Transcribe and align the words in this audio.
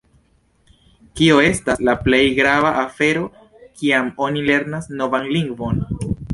Kio 1.21 1.35
estas 1.49 1.83
la 1.89 1.95
plej 2.07 2.23
grava 2.41 2.73
afero 2.85 3.29
kiam 3.83 4.13
oni 4.29 4.45
lernas 4.51 4.93
novan 4.99 5.33
lingvon? 5.39 5.89